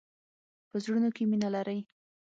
[0.69, 1.79] په زړونو کې مینه لری.